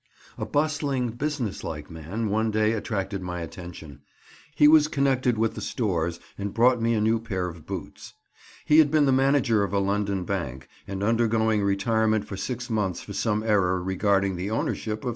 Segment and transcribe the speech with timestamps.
[0.35, 4.01] A bustling, business like man, one day attracted my attention.
[4.55, 8.15] He was connected with the stores, and brought me a new pair of boots.
[8.65, 13.01] He had been the manager of a London bank, and undergoing retirement for six months
[13.01, 15.09] for some error regarding the ownership of £300.